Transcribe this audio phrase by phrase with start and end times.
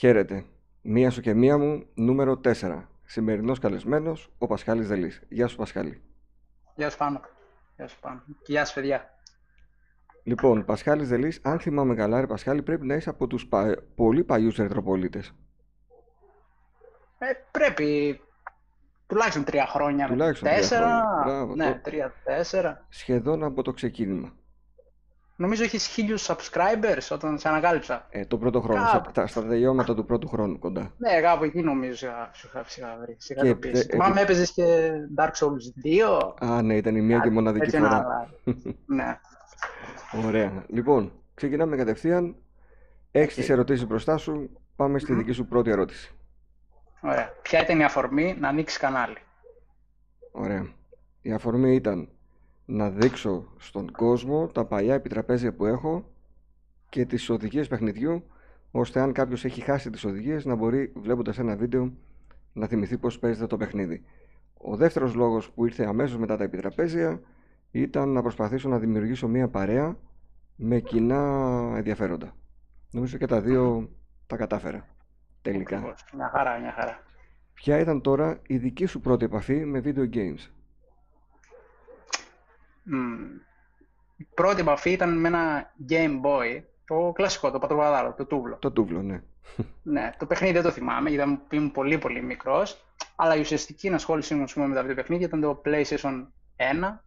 [0.00, 0.44] Χαίρετε.
[0.82, 2.82] Μία σου και μία μου, νούμερο 4.
[3.04, 5.22] Σημερινός καλεσμένος, ο Πασχάλης Δελής.
[5.28, 6.02] Γεια σου Πασχάλη.
[6.74, 7.20] Γεια σου Πάνο.
[7.76, 8.22] Γεια σου Πάνο.
[8.42, 9.10] Και γεια σου παιδιά.
[10.22, 13.76] Λοιπόν, Πασχάλης Δελής, αν θυμάμαι καλά, ρε Πασχάλη, πρέπει να είσαι από τους πα...
[13.94, 15.32] πολύ παλιούς ερθροπολίτες.
[17.18, 18.20] Ε, πρέπει
[19.06, 20.06] τουλάχιστον τρία χρόνια.
[20.06, 20.86] Τουλάχιστον τρία τέσσερα.
[20.86, 21.22] χρόνια.
[21.24, 22.86] Μπράβο, ναι, το- τρία-τέσσερα.
[22.88, 24.32] Σχεδόν από το ξεκίνημα.
[25.40, 28.06] Νομίζω έχεις χίλιους subscribers όταν σε ανακάλυψα.
[28.10, 29.10] Ε, το πρώτο χρόνο, Κάπου.
[29.10, 30.92] στα, στα τελειώματα του πρώτου χρόνου κοντά.
[30.98, 33.16] Ναι, κάπου εκεί νομίζω σιγά- σου είχα- σιγά βρει.
[33.18, 33.72] Σιγά Και το πεις.
[33.72, 36.34] τε- Θυμάμαι έπαιζες και Dark Souls 2.
[36.40, 37.88] Α, ναι, ήταν η μία και Κάτι μοναδική έτσι φορά.
[37.96, 38.76] ένα βράδυ.
[38.96, 39.18] ναι.
[40.26, 40.64] Ωραία.
[40.68, 42.36] Λοιπόν, ξεκινάμε κατευθείαν.
[43.10, 44.50] Έχεις τις ερωτήσεις μπροστά σου.
[44.76, 46.14] Πάμε στη δική σου πρώτη ερώτηση.
[47.00, 47.28] Ωραία.
[47.42, 49.16] Ποια ήταν η αφορμή να ανοίξεις κανάλι;
[50.32, 50.66] Ωραία.
[51.22, 52.08] Η αφορμή ήταν
[52.70, 56.04] να δείξω στον κόσμο τα παλιά επιτραπέζια που έχω
[56.88, 58.24] και τις οδηγίες παιχνιδιού,
[58.70, 61.92] ώστε αν κάποιος έχει χάσει τις οδηγίες να μπορεί βλέποντας ένα βίντεο
[62.52, 64.04] να θυμηθεί πώς παίζεται το παιχνίδι.
[64.56, 67.20] Ο δεύτερος λόγος που ήρθε αμέσως μετά τα επιτραπέζια
[67.70, 69.96] ήταν να προσπαθήσω να δημιουργήσω μια παρέα
[70.56, 71.22] με κοινά
[71.76, 72.32] ενδιαφέροντα.
[72.90, 73.90] Νομίζω και τα δύο
[74.26, 74.86] τα κατάφερα.
[75.42, 75.76] Τελικά.
[75.76, 76.04] Ακριβώς.
[76.14, 77.02] Μια χαρά, μια χαρά.
[77.54, 80.59] Ποια ήταν τώρα η δική σου πρώτη επαφή με video games?
[82.82, 83.18] Μμμ.
[84.16, 88.56] Η πρώτη επαφή ήταν με ένα Game Boy, το κλασικό, το πατροβαδάρο, το τούβλο.
[88.56, 89.22] Το τούβλο, ναι.
[89.82, 92.84] Ναι, το παιχνίδι δεν το θυμάμαι, ήταν, ήμουν πολύ πολύ μικρός,
[93.16, 96.98] αλλά η ουσιαστική ενασχόλησή μου ας πούμε, με τα βιντεοπαιχνίδια ήταν το PlayStation 1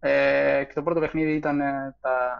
[0.00, 2.38] ε, και το πρώτο παιχνίδι ήταν ε, τα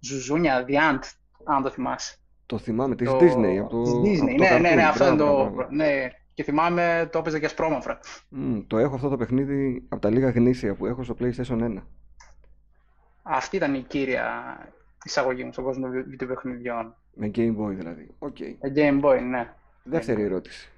[0.00, 0.98] ζουζούνια, The Ant,
[1.44, 2.16] αν το θυμάσαι.
[2.46, 3.56] Το θυμάμαι, της Το- Disney.
[3.56, 4.88] Από το, της από Disney, το ναι, ναι, ναι, cartoon.
[4.88, 5.50] αυτό είναι Μπράβο, το...
[5.50, 5.70] μπράβο.
[5.74, 6.08] Ναι,
[6.38, 7.98] και θυμάμαι το έπαιζε και ασπρόμαυρα.
[8.28, 11.82] Μμ, το έχω αυτό το παιχνίδι από τα λίγα γνήσια που έχω στο PlayStation 1.
[13.22, 14.58] Αυτή ήταν η κύρια
[15.04, 16.94] εισαγωγή μου στον κόσμο των βιντεοπαιχνιδιών.
[17.14, 18.14] Με Game Boy δηλαδή.
[18.18, 18.40] Οκ.
[18.40, 19.54] Ε, Game Boy, ναι.
[19.82, 20.70] Δεύτερη ερώτηση.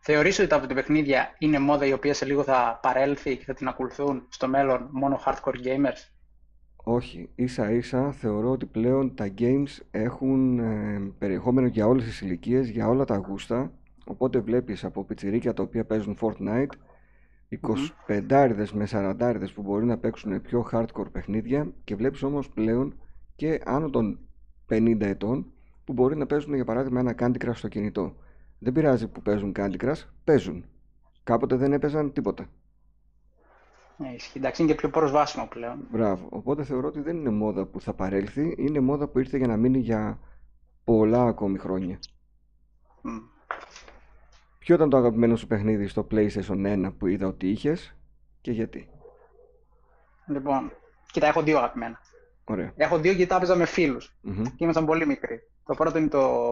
[0.00, 3.68] Θεωρείς ότι τα βιντεοπαιχνίδια είναι μόδα η οποία σε λίγο θα παρέλθει και θα την
[3.68, 6.15] ακολουθούν στο μέλλον μόνο hardcore gamers?
[6.88, 12.68] Όχι, ίσα ίσα θεωρώ ότι πλέον τα games έχουν ε, περιεχόμενο για όλες τις ηλικίες,
[12.68, 13.72] για όλα τα γούστα.
[14.04, 16.70] Οπότε βλέπεις από πιτσιρίκια τα οποία παίζουν Fortnite,
[18.06, 22.94] 25 με 40 που μπορεί να παίξουν πιο hardcore παιχνίδια και βλέπεις όμως πλέον
[23.36, 24.18] και άνω των
[24.68, 25.46] 50 ετών
[25.84, 28.16] που μπορεί να παίζουν για παράδειγμα ένα Candy Crush στο κινητό.
[28.58, 30.64] Δεν πειράζει που παίζουν Candy Crush, παίζουν.
[31.22, 32.48] Κάποτε δεν έπαιζαν τίποτα.
[33.96, 34.38] Ναι, ισχύει.
[34.38, 35.86] Εντάξει, είναι και πιο προσβάσιμο πλέον.
[35.90, 36.26] Μπράβο.
[36.30, 39.56] Οπότε θεωρώ ότι δεν είναι μόδα που θα παρέλθει, είναι μόδα που ήρθε για να
[39.56, 40.18] μείνει για
[40.84, 41.98] πολλά ακόμη χρόνια.
[43.02, 43.16] Μμ.
[44.58, 47.96] Ποιο ήταν το αγαπημένο σου παιχνίδι στο PlayStation 1 που είδα ότι είχες
[48.40, 48.88] και γιατί;
[50.26, 50.72] Λοιπόν,
[51.12, 52.00] κοίτα, έχω δύο αγαπημένα.
[52.44, 52.72] Ωραία.
[52.76, 54.42] Έχω δύο γιατί τα έπαιζα με φίλους Μμμ.
[54.42, 55.40] και ήμασταν πολύ μικροί.
[55.64, 56.48] Το πρώτο είναι το,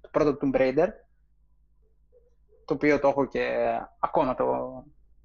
[0.00, 0.88] το πρώτο Tomb Raider,
[2.64, 3.48] το οποίο το έχω και
[3.98, 4.44] ακόμα το,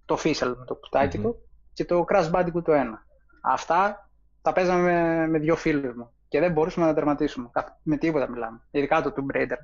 [0.06, 1.24] το official με το κουτάκι Μμμ.
[1.24, 1.43] του,
[1.74, 3.06] και το Crash Bandicoot το ένα.
[3.42, 4.10] Αυτά
[4.42, 7.50] τα παίζαμε με, με δύο φίλους μου και δεν μπορούσαμε να τα τερματίσουμε.
[7.52, 8.60] Κα- Με τίποτα μιλάμε.
[8.72, 9.58] Ειδικά το Tomb Raider.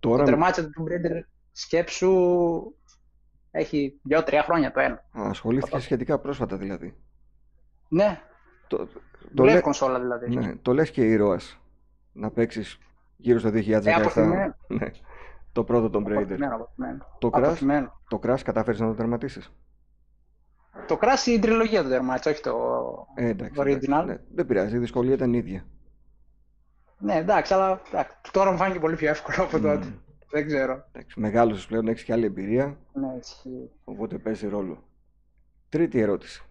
[0.00, 1.20] Το Τώρα τερμάτισα το Tomb Raider
[1.52, 2.12] σκέψου
[3.50, 4.94] έχει δύο-τρία χρόνια το ένα.
[4.94, 6.96] Α, ασχολήθηκες σχετικά πρόσφατα δηλαδή.
[7.88, 8.20] Ναι,
[8.68, 8.88] Το, το,
[9.34, 10.36] δουλεύει λέ- κονσόλα δηλαδή.
[10.36, 11.58] ναι, το λες και ήρωας
[12.12, 12.78] να παίξεις
[13.16, 14.54] γύρω στο 2017 Ε, αποθυμένο.
[14.68, 14.90] ναι,
[15.52, 16.16] το πρώτο Tomb Raider.
[16.16, 17.06] Αποθυμένο, αποθυμένο.
[17.18, 18.00] Το Crash, Αποθυμένο.
[18.08, 19.52] το Crash κατάφερες να το τερματίσεις;
[20.86, 22.56] Το Crash η τριλογία του τερμάτισε, όχι το
[23.14, 24.04] Ε, εντάξει, το εντάξει, original.
[24.06, 25.64] ναι, δεν πειράζει, η δυσκολία ήταν η ίδια.
[26.98, 29.86] Ναι, εντάξει, αλλά εντάξει, τώρα μου φάνηκε πολύ πιο εύκολο από τότε.
[29.86, 29.92] Μμ.
[30.30, 30.84] Δεν ξέρω.
[30.92, 33.70] Εντάξει, μεγάλωσες πλέον, έχεις και άλλη εμπειρία, Ναι, ισχύει.
[33.84, 34.82] οπότε παίζει ρόλο.
[35.68, 36.42] Τρίτη ερώτηση.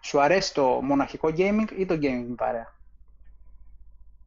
[0.00, 2.74] Σου αρέσει το μοναχικό gaming ή το gaming με παρέα;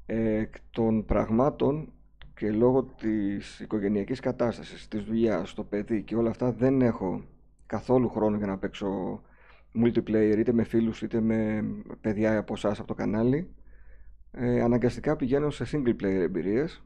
[0.05, 1.91] Εκ των πραγμάτων
[2.35, 7.23] και λόγω της οικογενειακής κατάστασης, της δουλειάς, το παιδί και όλα αυτά δεν έχω
[7.67, 9.21] καθόλου χρόνο για να παίξω
[9.83, 11.63] multiplayer είτε με φίλους είτε με
[12.01, 13.49] παιδιά από εσάς από το κανάλι.
[14.31, 16.83] Ε, αναγκαστικά πηγαίνω σε single player εμπειρίες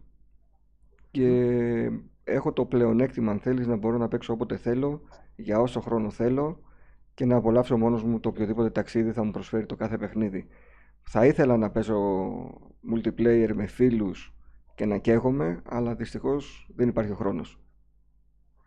[1.12, 1.92] και
[2.24, 5.02] έχω το πλεονέκτημα αν θέλεις να μπορώ να παίξω όποτε θέλω,
[5.36, 6.60] για όσο χρόνο θέλω
[7.14, 10.48] και να απολαύσω μόνος μου το οποιοδήποτε ταξίδι θα μου προσφέρει το κάθε παιχνίδι.
[11.02, 11.98] Θα ήθελα να παίζω
[12.94, 14.36] multiplayer με φίλους
[14.76, 17.61] και να καίγομαι, αλλά δυστυχώς δεν υπάρχει ο χρόνος.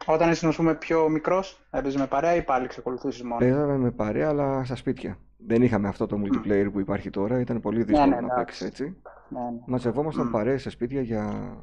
[0.06, 3.90] Όταν ήσουν, ας πούμε, πιο μικρός, έπαιζε με παρέα ή πάλι εξακολουθούσες μόνο; Παίζαμε με
[3.90, 5.18] παρέα, αλλά στα σπίτια.
[5.36, 8.36] Δεν είχαμε αυτό το multiplayer που υπάρχει τώρα, ήταν πολύ δύσκολο ναι, να εντάξει.
[8.36, 8.96] παίξεις έτσι.
[9.28, 9.58] Ναι, ναι.
[9.66, 10.30] Μαζευόμασταν Μμ.
[10.30, 11.54] παρέες σε σπίτια για,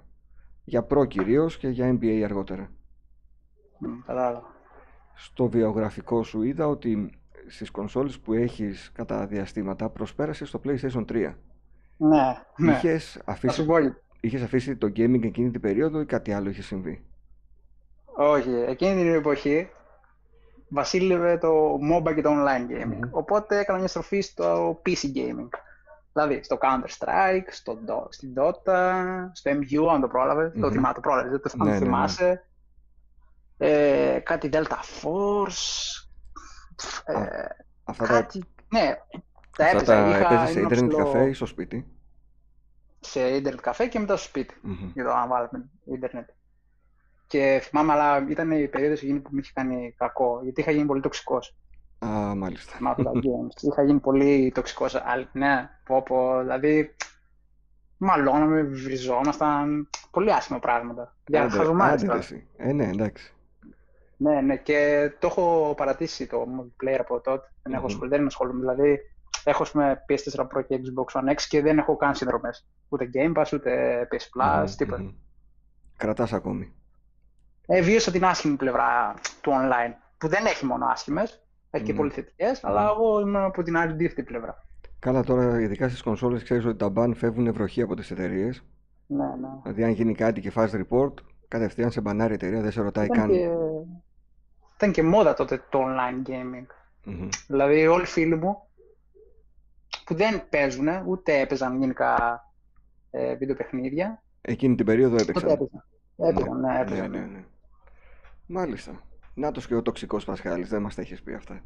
[0.64, 2.70] για Pro κυρίως και για NBA αργότερα.
[3.78, 4.44] Μμ, Κατάλαβα.
[5.14, 7.10] Στο βιογραφικό σου είδα ότι
[7.48, 11.34] στις κονσόλες που έχεις κατά διαστήματα προσπέρασες στο PlayStation 3.
[11.98, 12.18] Ναι,
[12.58, 12.72] ναι.
[12.72, 13.76] Είχες Θα αφήσει, σου πω.
[14.20, 17.06] είχες αφήσει το gaming εκείνη την περίοδο ή κάτι άλλο είχε συμβεί;
[18.16, 19.70] Όχι, εκείνη την εποχή
[20.70, 22.86] βασίλευε το MOBA και το online gaming.
[22.86, 23.00] Μμμ.
[23.12, 25.50] Οπότε έκανα μια στροφή στο PC gaming.
[26.14, 28.92] Δηλαδή στο Counter-Strike, στο, Do- στην Dota,
[29.32, 30.50] στο MU, αν το πρόλαβε.
[30.50, 30.72] Το Μμμ.
[30.74, 31.86] θυμά, το πρόλαβε, δεν το αν Ναι, το ναι, ναι.
[31.86, 32.46] θυμάσαι.
[33.58, 36.06] Ε, κάτι Delta Force.
[37.06, 37.16] Ε,
[37.84, 38.98] Αυτά τα, κάτι, ναι,
[39.58, 39.86] τα αυτά έπαιζα.
[39.86, 41.88] τα Είχα έπαιζες σε ένα ίντερνετ ψηλό- καφέ ή στο σπίτι;
[43.00, 44.56] σε ίντερνετ καφέ και μετά στο σπίτι.
[44.62, 44.92] Μμμ.
[44.94, 46.30] για το να βάλουμε ίντερνετ.
[47.32, 50.86] Και θυμάμαι, αλλά ήταν η περίοδος εκείνη που με είχε κάνει κακό, γιατί είχα γίνει
[50.86, 51.56] πολύ τοξικός
[52.06, 52.76] Α, μάλιστα.
[52.80, 53.62] με αυτά τα games.
[53.62, 54.96] είχα γίνει πολύ τοξικός.
[55.32, 56.96] Ναι, πω, πω, δηλαδή.
[57.98, 59.90] Μαλώναμε, βριζόμασταν.
[60.12, 61.16] Πολύ άσχημα πράγματα.
[61.28, 62.20] Για Άντε, χαζομάρες άντε ρε τώρα.
[62.20, 62.48] εσύ.
[62.58, 63.34] Ε, ναι, εντάξει.
[64.18, 67.52] Ναι, ναι, και το έχω παρατήσει το multiplayer από τότε.
[67.62, 67.88] Δεν έχω Μμμ.
[67.92, 68.60] ασχοληθεί, δεν ασχολούμαι.
[68.60, 69.00] Δηλαδή,
[69.44, 72.68] έχω ας πούμε, PS4 Pro και Xbox One X και δεν έχω καν συνδρομές.
[72.90, 75.02] Ούτε Game Pass, ούτε PS Plus, Μμμ, τίποτα.
[75.02, 75.12] μμμ.
[75.98, 76.74] Κρατάς ακόμη.
[77.68, 81.98] Ε, βίωσα την άσχημη πλευρά του online, που δεν έχει μόνο άσχημες, έχει και Ναι.
[81.98, 84.66] πολύ θετικές, αλλά εγώ ήμουν από την άλλη αντίθετη πλευρά.
[85.00, 88.64] Καλά, τώρα ειδικά στις κονσόλες ξέρεις ότι τα ban φεύγουν βροχή από τις εταιρείες.
[89.08, 89.48] Ναι, ναι.
[89.64, 91.14] Δηλαδή, αν γίνει κάτι και φας report,
[91.48, 93.30] κατευθείαν σε μπανάρει η εταιρεία, δεν σε ρωτάει Ήταν καν.
[93.32, 93.50] και,
[94.76, 96.66] ήταν και μόδα τότε το online gaming.
[97.04, 97.28] Μμμ.
[97.48, 98.58] Δηλαδή, όλοι οι φίλοι μου
[100.06, 102.44] που δεν παίζουν, ούτε έπαιζαν γενικά
[103.12, 105.50] ε, βιντεοπαιχνίδια, Εκείνη την περίοδο ούτε έπαιξαν.
[105.50, 105.84] έπαιζαν.
[106.30, 107.12] Έπαιζαν, ναι, ναι, έπαιζαν.
[107.12, 107.44] ναι, ναι.
[108.46, 109.02] Μάλιστα.
[109.34, 111.64] Νάτος και ο τοξικός Πασχάλης, δεν μας τα έχεις πει αυτά.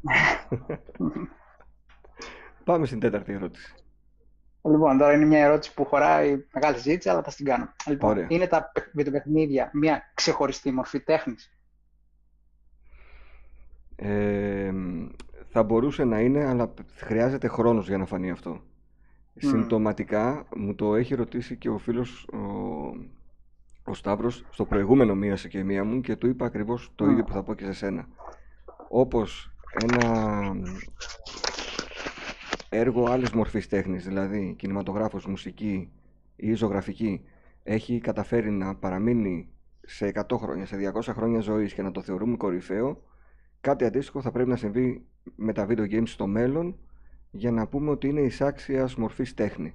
[2.64, 3.74] Πάμε στην τέταρτη ερώτηση.
[4.62, 7.72] Λοιπόν, τώρα είναι μια ερώτηση που χωράει μεγάλη συζήτηση, αλλά θα την κάνω.
[7.86, 8.26] Λοιπόν, Ωραία.
[8.28, 11.50] είναι τα παι- βιντεοπαιχνίδια μια ξεχωριστή μορφή τέχνης;
[13.96, 14.72] Ε,
[15.48, 18.60] θα μπορούσε να είναι, αλλά χρειάζεται χρόνος για να φανεί αυτό.
[19.36, 22.38] Συμπτωματικά μου το έχει ρωτήσει και ο φίλος ο,
[23.88, 27.10] ο Σταύρος στο προηγούμενο μία σε και μία μου και του είπα ακριβώς το Μμ.
[27.10, 28.08] ίδιο που θα πω και σε σένα.
[28.88, 29.52] Όπως
[29.82, 30.52] ένα
[32.68, 35.90] έργο άλλης μορφής τέχνης, δηλαδή κινηματογράφος, μουσική
[36.36, 37.24] ή ζωγραφική,
[37.62, 39.48] έχει καταφέρει να παραμείνει
[39.80, 43.02] σε 100 χρόνια, σε 200 χρόνια ζωής και να το θεωρούμε κορυφαίο,
[43.60, 45.04] κάτι αντίστοιχο θα πρέπει να συμβεί
[45.36, 46.76] με τα video games στο μέλλον
[47.30, 49.74] για να πούμε ότι είναι εισάξιας μορφής τέχνη.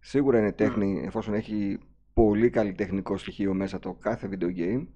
[0.00, 1.78] Σίγουρα είναι τέχνη εφόσον έχει
[2.14, 4.86] πολύ καλλιτεχνικό στοιχείο μέσα το κάθε video game.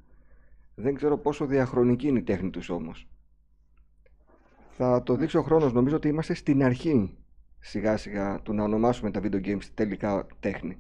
[0.75, 3.09] Δεν ξέρω πόσο διαχρονική είναι η τέχνη τους όμως.
[4.71, 5.73] Θα το δείξει ο χρόνος.
[5.73, 7.17] Νομίζω ότι είμαστε στην αρχή
[7.59, 10.79] σιγά σιγά του να ονομάσουμε τα video games τελικά τέχνη.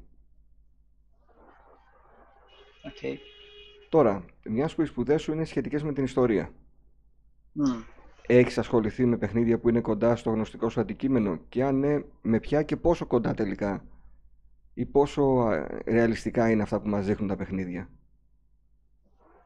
[2.84, 3.16] Okay.
[3.88, 6.50] Τώρα, μιας που οι σπουδές σου είναι σχετικές με την ιστορία.
[7.56, 7.82] Mm.
[8.26, 12.40] Έχεις ασχοληθεί με παιχνίδια που είναι κοντά στο γνωστικό σου αντικείμενο; Και αν ναι, με
[12.40, 13.84] ποια και πόσο κοντά τελικά
[14.78, 17.88] ή πόσο α, ρεαλιστικά είναι αυτά που μας δείχνουν τα παιχνίδια;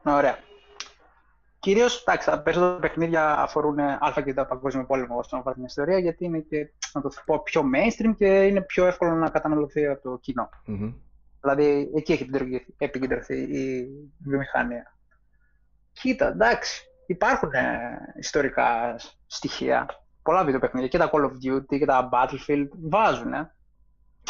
[0.03, 0.37] Ωραία.
[1.59, 5.63] Κυρίως, εντάξει, τα περισσότερα παιχνίδια αφορούν ε, α και τα παγκόσμιο πόλεμο όσον αφορά την
[5.63, 9.87] ιστορία, γιατί είναι και, να το πω, πιο mainstream και είναι πιο εύκολο να καταναλωθεί
[9.87, 10.49] από το κοινό.
[10.65, 10.93] Μμμ.
[11.41, 13.87] Δηλαδή, εκεί έχει επικεντρωθεί- επικεντρωθεί η
[14.23, 14.95] βιομηχανία.
[15.91, 18.95] Κοίτα, εντάξει, υπάρχουν ε, ιστορικά
[19.27, 19.85] στοιχεία.
[20.21, 23.33] Πολλά βιντεοπαιχνίδια και τα Call of Duty και τα Battlefield βάζουν.
[23.33, 23.53] Ε.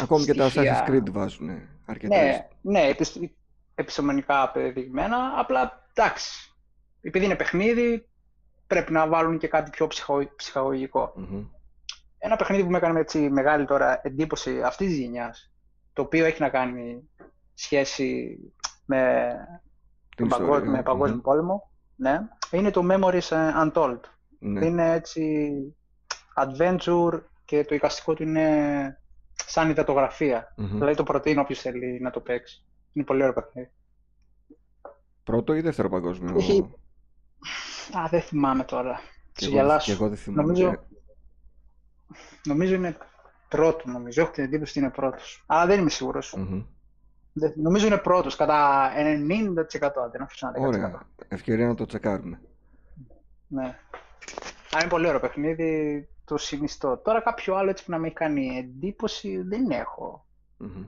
[0.02, 0.84] Ακόμη και τα Στοιχεία.
[0.86, 1.50] Assassin's Creed βάζουν
[1.86, 2.18] αρκετές.
[2.18, 3.30] Ναι, ναι, επισ-
[3.74, 5.32] επιστημονικά απεδειγμένα.
[5.36, 6.54] Απλά εντάξει.
[7.00, 8.08] Επειδή είναι παιχνίδι,
[8.66, 11.12] πρέπει να βάλουν και κάτι πιο ψυχο- ψυχαγωγικό.
[11.16, 11.44] Μμμ.
[12.18, 15.52] Ένα παιχνίδι που με έκανε έτσι μεγάλη τώρα εντύπωση αυτής της γενιάς,
[15.92, 17.08] το οποίο έχει να κάνει
[17.54, 18.38] σχέση
[18.84, 19.30] με,
[20.16, 20.76] Την τον παγκόσμιο, ιστορία.
[20.76, 21.20] με παγκόσμιο Μμμ.
[21.22, 22.20] πόλεμο, ναι,
[22.50, 24.00] είναι το Memories ε, Untold.
[24.38, 24.66] Ναι.
[24.66, 25.52] Είναι έτσι
[26.36, 28.98] adventure και το εικαστικό του είναι
[29.34, 30.54] σαν υδατογραφία.
[30.56, 30.66] Μμμ.
[30.72, 32.64] Δηλαδή το προτείνω όποιος θέλει να το παίξει.
[32.92, 33.70] Είναι πολύ ωραίο παιχνίδι.
[35.24, 36.74] Πρώτο ή δεύτερο παγκόσμιο; Έχει-
[37.98, 39.00] Α, δεν θυμάμαι τώρα.
[39.32, 39.86] Και Σου εγώ, γελάσω.
[39.86, 40.42] και εγώ δεν θυμάμαι.
[40.42, 40.84] Νομίζω,
[42.44, 42.96] νομίζω είναι
[43.48, 44.22] πρώτος, νομίζω.
[44.22, 45.44] Έχω την εντύπωση ότι είναι πρώτος.
[45.46, 46.34] Αλλά δεν είμαι σίγουρος.
[46.34, 46.62] Μμμ.
[47.32, 50.66] Δεν- Νομίζω είναι πρώτος, κατά 90% αν δεν αφήσω ένα 10%.
[50.66, 51.02] Ωραία.
[51.28, 52.40] Ευκαιρία να το τσεκάρουμε.
[53.46, 53.62] Ναι.
[54.70, 56.96] Αλλά είναι πολύ ωραίο παιχνίδι, το συνιστώ.
[56.96, 60.26] Τώρα κάποιο άλλο έτσι που να με έχει κάνει εντύπωση δεν έχω.
[60.56, 60.84] Μμμ.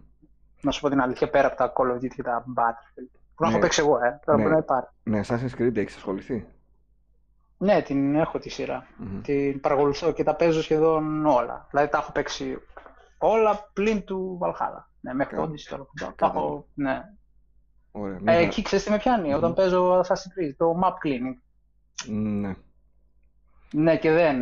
[0.61, 3.11] Να σου πω την αλήθεια, πέρα από τα Call of Duty και τα Battlefield.
[3.35, 3.53] Που να Ναι.
[3.53, 4.21] έχω παίξει εγώ, ε.
[4.25, 4.43] Τώρα Ναι.
[4.43, 4.89] μπορεί να υπάρχει.
[5.03, 6.47] Με Assassin's Creed έχεις ασχοληθεί;
[7.59, 8.87] Ναι, την έχω τη σειρά.
[8.97, 9.21] Μμμ.
[9.23, 11.67] Την παρακολουθώ και τα παίζω σχεδόν όλα.
[11.71, 12.59] Δηλαδή τα έχω παίξει
[13.19, 14.85] όλα πλην του Valhalla.
[15.01, 15.47] Ναι, μέχρι Καλά.
[15.47, 15.83] το Odyssey τώρα.
[15.83, 16.33] που Τα Καλά.
[16.35, 17.03] έχω, ναι.
[17.93, 18.17] Ωραία.
[18.17, 19.35] Ε, Μια- εκεί ξέρεις τι με πιάνει, Μμμ.
[19.37, 21.37] όταν παίζω Assassin's Creed, το map cleaning.
[22.07, 22.55] Ναι.
[23.73, 24.37] Ναι, και δεν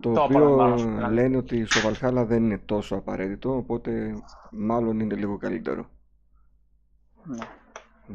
[0.00, 1.10] Το το οποίο απολαμβάνω.
[1.10, 4.14] λένε ότι στο Valhalla δεν είναι τόσο απαραίτητο, οπότε
[4.50, 5.90] μάλλον είναι λίγο καλύτερο.
[7.24, 7.36] Ναι.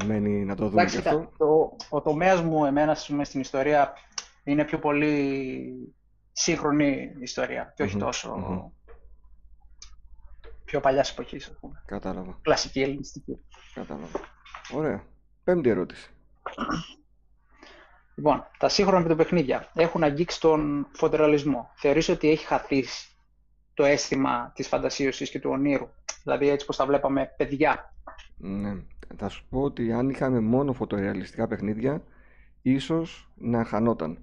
[0.06, 1.32] Μένει να το δούμε Εντάξει, και κοίτα, αυτό.
[1.38, 3.94] το, ο τομέας μου, εμένα, ας πούμε, στην ιστορία
[4.44, 5.96] είναι πιο πολύ
[6.32, 8.60] σύγχρονη ιστορία και όχι Μμμ, τόσο μμμ.
[10.65, 11.84] πιο παλιάς εποχής, ας πούμε.
[11.86, 13.39] Κατάλαβα, Κλασική ελληνιστική.
[13.74, 14.20] κατάλαβα.
[14.74, 15.03] Ωραία.
[15.44, 16.10] Πέμπτη ερώτηση.
[18.15, 21.72] Λοιπόν, τα σύγχρονα βιντεοπαιχνίδια έχουν αγγίξει τον φωτεραλισμό.
[21.75, 23.10] Θεωρείς ότι έχει χαθήσει
[23.74, 25.88] το αίσθημα της φαντασίωσης και του ονείρου;
[26.24, 27.94] Δηλαδή έτσι πως τα βλέπαμε παιδιά.
[28.38, 28.75] Ναι.
[29.18, 32.03] Θα σου πω ότι αν είχαμε μόνο φωτορεαλιστικά παιχνίδια,
[32.62, 34.18] ίσως να χανόταν.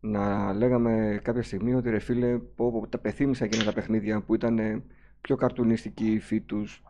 [0.00, 4.34] Να λέγαμε κάποια στιγμή ότι ρε φίλε, πω, πω, τα πεθύμισα εκείνα τα παιχνίδια που
[4.34, 4.82] ήταν ε,
[5.20, 6.82] πιο καρτουνιστική η υφή τους,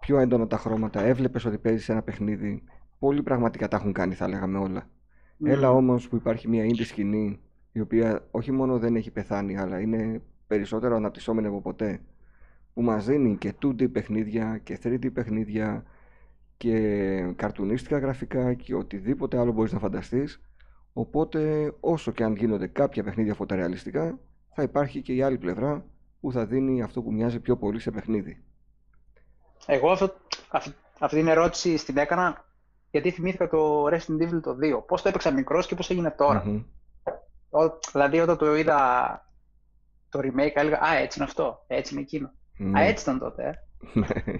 [0.00, 2.62] πιο έντονα τα χρώματα, έβλεπες ότι παίζεις ένα παιχνίδι.
[2.98, 4.88] Πολύ πραγματικά τα έχουν κάνει, θα λέγαμε όλα.
[5.44, 5.76] Έλα Μμμ.
[5.76, 7.40] όμως που υπάρχει μια indie σκηνή,
[7.72, 12.00] η οποία όχι μόνο δεν έχει πεθάνει, αλλά είναι περισσότερο αναπτυσσόμενη από ποτέ,
[12.74, 15.84] που μας δίνει και 2D παιχνίδια και 3D παιχνίδια
[16.56, 20.40] και καρτουνίστικα γραφικά και οτιδήποτε άλλο μπορείς να φανταστείς.
[20.92, 24.18] Οπότε όσο και αν γίνονται κάποια παιχνίδια φωτορεαλιστικά,
[24.54, 25.84] θα υπάρχει και η άλλη πλευρά
[26.20, 28.42] που θα δίνει αυτό που μοιάζει πιο πολύ σε παιχνίδι.
[29.66, 30.14] Εγώ αυτό,
[30.48, 32.44] αυτή, αυτή την ερώτηση την έκανα
[32.90, 34.82] γιατί θυμήθηκα το Resident Evil το 2.
[34.86, 36.42] Πώς το έπαιξα μικρός και πώς έγινε τώρα.
[36.46, 36.62] Μμμ.
[37.50, 39.22] Ο- δηλαδή όταν το είδα
[40.08, 42.26] το remake έλεγα «Α, έτσι είναι αυτό, έτσι είναι εκείνο».
[42.26, 42.86] Α, Ναι.
[42.86, 43.62] έτσι ήταν τότε,
[44.24, 44.38] ε.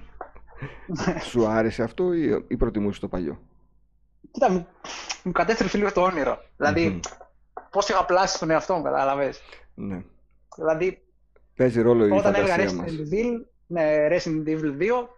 [1.20, 3.38] Σου άρεσε αυτό ή, ή προτιμούσες το παλιό;
[4.30, 4.66] Κοίτα, μου,
[5.24, 6.38] μου κατέστρεψε λίγο το όνειρο.
[6.56, 7.00] Δηλαδή, Μμμ.
[7.70, 9.40] πώς είχα πλάσει στον εαυτό μου, κατάλαβες.
[9.74, 10.02] Ναι.
[10.56, 11.02] Δηλαδή,
[11.56, 12.90] Παίζει ρόλο η όταν έλεγα φαντασία μας.
[12.90, 15.08] Resident Evil, ναι, Resident Evil 2,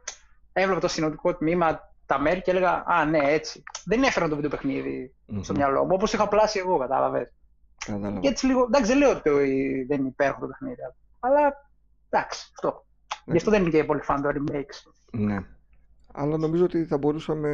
[0.52, 3.62] έβλεπα το συνοδικό τμήμα, τα μέρη και έλεγα «Α, ναι, έτσι».
[3.84, 5.58] Δεν έφερα το βίντεο παιχνίδι στο Μμμ.
[5.58, 7.32] μυαλό μου, όπως είχα πλάσει εγώ, κατάλαβες.
[7.86, 8.20] Κατάλαβα.
[8.20, 9.30] Και έτσι λίγο, εντάξει, δεν λέω ότι
[9.88, 10.80] δεν είναι υπέροχο το παιχνίδι,
[11.20, 11.68] αλλά
[12.08, 12.84] εντάξει, αυτό.
[13.24, 13.32] Ναι.
[13.32, 14.92] Γι' αυτό δεν είναι και πολύ fan το remakes.
[15.10, 15.38] Ναι.
[16.12, 17.50] Αλλά νομίζω ότι θα μπορούσαμε.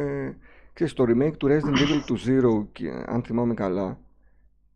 [0.73, 3.97] Ξέρεις, το remake του Resident Evil του Zero, και, αν θυμάμαι καλά,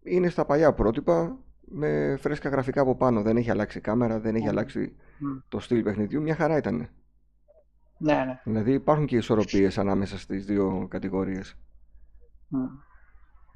[0.03, 3.21] είναι στα παλιά πρότυπα με φρέσκα γραφικά από πάνω.
[3.21, 4.49] Δεν έχει αλλάξει η κάμερα, δεν έχει Μμ.
[4.49, 5.37] αλλάξει Μμ.
[5.49, 6.21] το στυλ παιχνιδιού.
[6.21, 6.89] Μια χαρά ήταν.
[8.03, 8.41] Ναι, ναι.
[8.43, 11.55] Δηλαδή υπάρχουν και ισορροπίες ανάμεσα στις δύο κατηγορίες.
[12.47, 12.65] Μμ.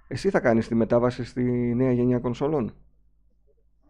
[0.08, 1.44] Εσύ θα κάνεις τη μετάβαση στη
[1.76, 2.74] νέα γενιά κονσολών.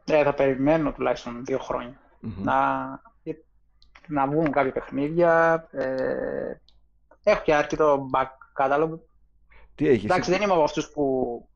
[0.05, 2.00] Ε, θα περιμένω τουλάχιστον δύο χρόνια.
[2.19, 2.43] Μμμ.
[2.43, 2.85] να,
[4.07, 5.67] να βγουν κάποια παιχνίδια.
[5.71, 6.59] Ε,
[7.24, 8.27] έχω και αρκετό back
[8.63, 9.00] catalog.
[9.75, 11.47] Τι έχεις, Εντάξει, δεν είμαι από αυτούς που...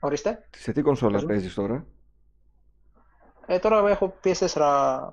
[0.00, 0.48] Ορίστε.
[0.56, 1.28] σε τι κονσόλα Πες μου.
[1.28, 1.86] παίζεις τώρα;
[3.46, 4.46] Ε, τώρα έχω PS4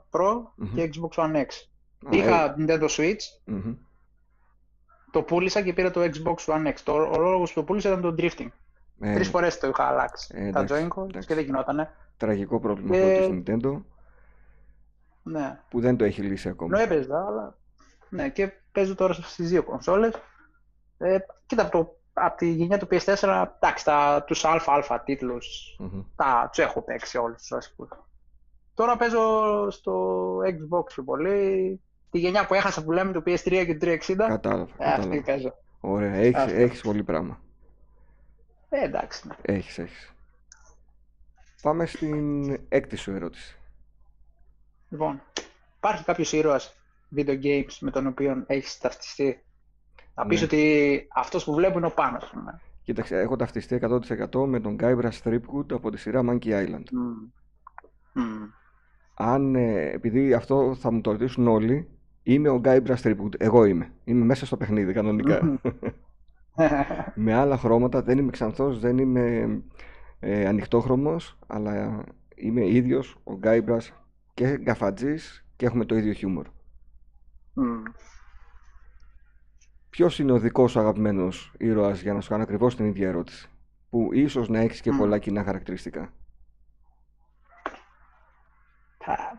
[0.10, 0.74] Pro Μμμ.
[0.76, 1.48] και Xbox One X.
[2.06, 3.74] Α, Είχα Nintendo Switch, ε, μμμ.
[5.12, 6.74] το πούλησα και πήρα το Xbox One X.
[6.84, 8.48] Το, ο λόγος που το πούλησα ήταν το drifting.
[9.00, 11.28] Ε, Τρεις φορές το είχα αλλάξει ε, τα εντάξει, Joy-Con εντάξει.
[11.28, 11.92] και δεν γινότανε.
[12.18, 13.82] Τραγικό πρόβλημα Και- αυτό της Nintendo
[15.24, 16.80] Ναι, που δεν το έχει λύσει ακόμα.
[16.82, 17.56] ενώ έπαιζα, αλλά...
[18.10, 20.14] Ναι, και παίζω τώρα στις δύο κονσόλες.
[20.98, 26.02] Ε, κοίτα, από, το, από τη γενιά του PS4, εντάξει, τα, τους αλφα-αλφα τίτλους Μμμ.
[26.16, 27.90] τα τους έχω παίξει όλους τους βασικούς.
[28.74, 29.22] Τώρα παίζω
[29.72, 31.82] στο Xbox πιο πολύ.
[32.12, 34.16] Τη γενιά που έχασα που λέμε το PS3 και το 360.
[34.28, 35.22] Κατάλαβα, ε, αυτή κατάλαβα.
[35.24, 35.54] παίζω.
[35.80, 36.54] Ωραία, έχεις, Αυτή.
[36.62, 37.40] έχεις πολύ πράγμα.
[38.70, 39.28] Ε, εντάξει.
[39.28, 39.34] ναι.
[39.42, 40.12] Έχεις, έχεις.
[41.62, 43.58] Πάμε στην έκτη σου ερώτηση.
[44.90, 45.22] Λοιπόν,
[45.78, 46.76] υπάρχει κάποιος ήρωας
[47.16, 49.44] video games με τον οποίο έχεις ταυτιστεί;
[50.14, 50.46] Θα πεις Ναι.
[50.46, 52.24] ότι αυτός που βλέπω είναι ο Πάνος.
[52.24, 52.62] ας πούμε.
[52.84, 56.84] Κοίταξε, έχω ταυτιστεί 100% με τον Guybrush Threepwood από τη σειρά Monkey Island.
[56.92, 57.30] Μμμ.
[58.14, 58.50] Μμμ.
[59.14, 61.90] Αν, ε, επειδή αυτό θα μου το ρωτήσουν όλοι,
[62.28, 63.34] είμαι ο Guybrush Threepwood.
[63.38, 63.92] Εγώ είμαι.
[64.04, 65.60] Είμαι μέσα στο παιχνίδι, κανονικά.
[67.16, 69.58] με άλλα χρώματα, δεν είμαι ξανθός, δεν είμαι
[70.20, 72.04] ε, ανοιχτόχρωμος, αλλά
[72.36, 73.88] είμαι ίδιος, ο Guybrush
[74.34, 76.46] και γκαφατζής και έχουμε το ίδιο χιούμορ.
[77.54, 77.84] Μμμ.
[79.90, 83.50] Ποιος είναι ο δικός σου αγαπημένος ήρωας για να σου κάνω ακριβώς την ίδια ερώτηση,
[83.90, 84.98] που ίσως να έχεις και Μμ.
[84.98, 86.14] πολλά κοινά χαρακτηριστικά;
[88.98, 89.36] Θα-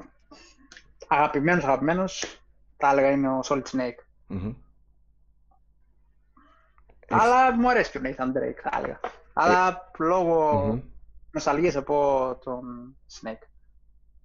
[1.08, 2.42] Αγαπημένος, αγαπημένος,
[2.78, 3.98] θα έλεγα είναι ο Solid Snake.
[4.26, 4.52] Μμμ.
[7.10, 9.00] Έχεις- Αλλά μου αρέσει και ο Nathan Drake, θα έλεγα.
[9.32, 10.80] Αλλά λόγω Μμμ.
[11.30, 11.94] νοσταλγίας από
[12.44, 13.46] τον Snake.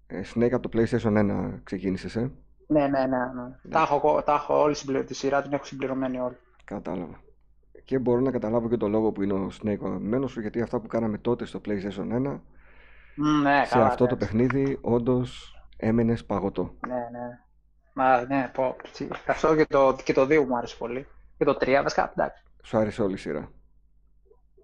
[0.08, 2.32] Ε, Snake από το PlayStation 1 ξεκίνησες, ε;
[2.68, 3.18] Ναι, ναι, ναι.
[3.18, 3.70] ναι.
[3.70, 5.04] Τα έχω, ακο- τα έχω όλη συμπληρω...
[5.04, 6.38] τη σειρά την έχω συμπληρωμένη όλη.
[6.64, 7.22] Κατάλαβα.
[7.86, 10.62] Και μπορώ να καταλάβω και το λόγο που είναι ο Snake ο αγαπημένος σου, γιατί
[10.62, 12.40] αυτά που κάναμε τότε στο PlayStation 1,
[13.16, 14.36] Μμ, ναι, σε καλά, αυτό το εντάξει.
[14.38, 16.74] παιχνίδι όντως έμενες παγωτό.
[16.88, 17.40] Ναι, ναι.
[17.94, 18.76] Μα, ναι, πω.
[18.92, 21.08] τσι, Αυτό και το, και το 2 μου άρεσε πολύ.
[21.38, 22.44] Και το 3, βασικά, εντάξει.
[22.64, 23.52] Σου άρεσε όλη η σειρά.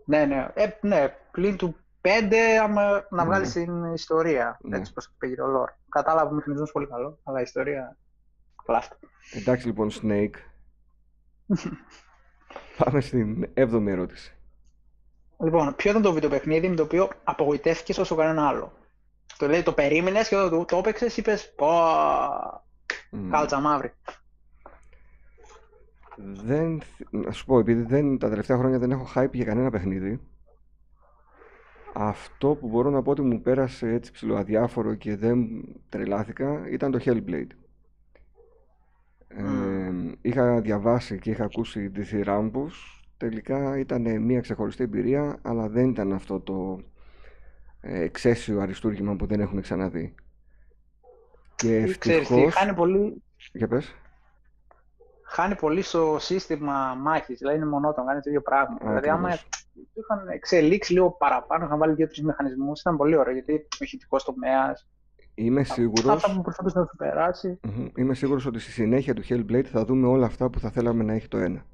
[0.06, 0.48] Ναι, ναι.
[0.54, 3.64] Ε, ναι, πλην του πέντε άμα, να βγάλεις Ναι.
[3.64, 4.58] την ιστορία.
[4.62, 4.78] Ναι.
[4.78, 5.74] Έτσι πως πήγε ο lore.
[5.90, 7.98] Κατάλαβα μηχανισμό πολύ καλό, αλλά η ιστορία.
[8.66, 8.98] Πλάστα.
[9.36, 10.34] Εντάξει λοιπόν, Snake.
[12.78, 14.34] Πάμε στην έβδομη ερώτηση.
[15.44, 18.74] Λοιπόν, ποιο ήταν το βιντεοπαιχνίδι με το οποίο απογοητεύτηκε όσο κανένα άλλο;
[19.38, 21.68] Το λέει, το περίμενες και όταν το, το έπαιξες, είπες Πω,
[23.12, 23.30] Μμ.
[23.30, 23.94] κάλτσα μαύρη.
[26.44, 29.70] Δεν, θ- να σου πω, επειδή δεν, τα τελευταία χρόνια δεν έχω hype για κανένα
[29.70, 30.20] παιχνίδι,
[31.94, 35.48] αυτό που μπορώ να πω ότι μου πέρασε έτσι ψηλοαδιάφορο και δεν
[35.90, 37.48] τρελάθηκα ήταν το Hellblade.
[39.28, 39.92] Ε,
[40.22, 46.40] είχα διαβάσει και είχα ακούσει διθυράμπους, τελικά ήταν μια ξεχωριστή εμπειρία, αλλά δεν ήταν αυτό
[46.40, 46.80] το
[47.82, 50.16] ε, εξαίσιο αριστούργημα που δεν έχουμε ξαναδεί.
[51.60, 52.54] Και Ή Ξέρεις τι, ευτυχώς...
[52.54, 53.24] χάνει πολύ,
[53.54, 53.96] Για πες.
[55.24, 57.38] χάνει πολύ στο σύστημα μάχης.
[57.38, 58.78] Δηλαδή είναι μονότονο, κάνει το ίδιο πράγμα.
[58.82, 59.50] δηλαδή, άμα Ακριβώς.
[59.74, 64.24] το είχαν εξελίξει λίγο παραπάνω, είχαν βάλει δύο-τρεις μηχανισμούς, ήταν πολύ ωραίο γιατί ο ηχητικός
[64.24, 64.74] τομέα.
[65.34, 66.06] Είμαι σίγουρος...
[66.08, 67.60] Αυτά που προσπαθούσε να σου περάσει.
[67.64, 67.88] Μμμ.
[67.96, 71.14] Είμαι σίγουρος ότι στη συνέχεια του Hellblade θα δούμε όλα αυτά που θα θέλαμε να
[71.14, 71.66] έχει το ένα.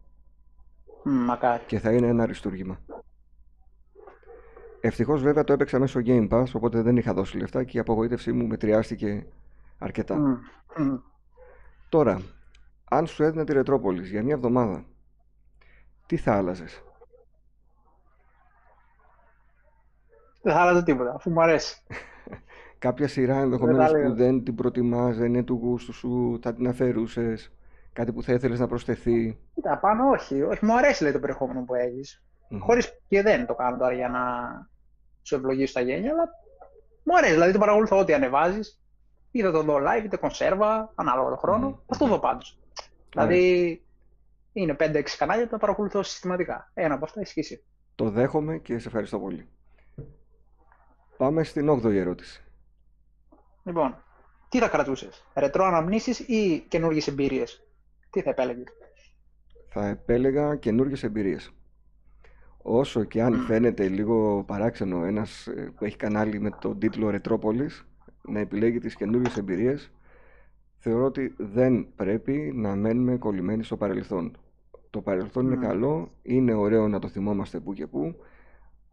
[1.03, 1.63] Μ, μακάρι.
[1.67, 2.79] Και θα είναι ένα αριστούργημα.
[4.81, 8.31] Ευτυχώς βέβαια το έπαιξα μέσω Game Pass, οπότε δεν είχα δώσει λεφτά και η απογοήτευσή
[8.31, 9.25] μου μετριάστηκε
[9.77, 10.15] αρκετά.
[10.15, 10.37] Μ,
[10.75, 10.95] μ.
[11.89, 12.21] Τώρα,
[12.89, 14.85] αν σου έδινα τη Ρετρόπολης για μια εβδομάδα,
[16.05, 16.83] τι θα άλλαζες;
[20.41, 21.83] Δεν θα άλλαζε τίποτα, αφού μου αρέσει.
[22.85, 24.07] Κάποια σειρά ενδεχομένως έλεγα.
[24.07, 27.51] που δεν την προτιμάς, δεν είναι του γούστου σου, θα την αφαιρούσες,
[27.93, 29.39] κάτι που θα ήθελες να προσθεθεί.
[29.53, 30.41] Κοίτα, πάνω όχι.
[30.41, 32.23] Όχι, μου αρέσει λέει, το περιεχόμενο που έχεις.
[32.49, 32.59] Μμμ.
[32.59, 34.21] Χωρίς και δεν το κάνω τώρα για να
[35.21, 36.29] σου ευλογήσω τα γένια, αλλά
[37.03, 37.33] μου αρέσει.
[37.33, 38.84] Δηλαδή το παρακολουθώ ό,τι ανεβάζεις.
[39.35, 41.67] Είτε το δω live, είτε κονσέρβα, ανάλογα το χρόνο.
[41.67, 41.75] Μμμ.
[41.87, 42.57] Αυτό δω πάντως.
[43.09, 43.81] Δηλαδή
[44.53, 46.71] είναι 5-6 κανάλια που τα παρακολουθώ συστηματικά.
[46.73, 47.63] Ένα από αυτά ισχύει.
[47.95, 49.47] Το δέχομαι και σε ευχαριστώ πολύ.
[51.17, 52.43] Πάμε στην 8η ερώτηση.
[53.63, 54.03] Λοιπόν,
[54.49, 57.67] τι θα κρατούσες, ρετρό αναμνήσεις ή καινούργιες εμπειρίες;
[58.09, 58.67] Τι θα επέλεγες;
[59.69, 61.51] Θα επέλεγα καινούργιες εμπειρίες.
[62.61, 67.85] Όσο και αν φαίνεται λίγο παράξενο ένας ε, που έχει κανάλι με τον τίτλο Ρετρόπολης
[68.27, 69.91] να επιλέγει τις καινούργιες εμπειρίες,
[70.77, 74.37] θεωρώ ότι δεν πρέπει να μένουμε κολλημένοι στο παρελθόν.
[74.89, 75.59] Το παρελθόν είναι Μμ.
[75.61, 78.15] καλό, είναι ωραίο να το θυμόμαστε που και που.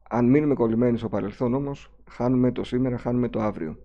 [0.08, 3.78] Αν μείνουμε κολλημένοι στο παρελθόν όμως, χάνουμε το σήμερα, χάνουμε το αύριο.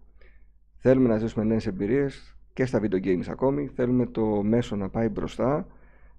[0.77, 3.67] Θέλουμε να ζήσουμε νέες εμπειρίες και στα video games ακόμη.
[3.67, 5.67] Θέλουμε το μέσο να πάει μπροστά,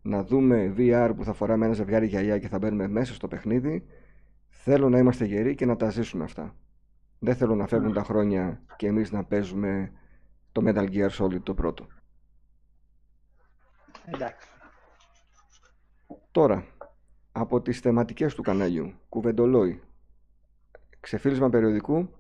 [0.03, 3.85] να δούμε VR που θα φοράμε ένα ζευγάρι γυαλιά και θα μπαίνουμε μέσα στο παιχνίδι.
[4.49, 6.55] Θέλω να είμαστε γεροί και να τα ζήσουμε αυτά.
[7.19, 9.93] Δεν θέλω να φεύγουν τα χρόνια και εμείς να παίζουμε
[10.53, 11.87] το Metal Gear Solid το πρώτο.
[14.05, 14.49] Εντάξει.
[16.31, 16.65] Τώρα,
[17.33, 19.83] από τις θεματικές του καναλιού, κουβεντολόι,
[21.01, 22.11] ξεφύλισμα περιοδικού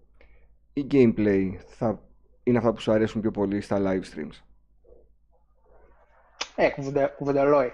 [0.72, 2.00] ή gameplay θα
[2.42, 4.42] είναι αυτά που σου αρέσουν πιο πολύ στα live streams;
[6.56, 7.72] Ε, κουβεντε- κουβεντολόι.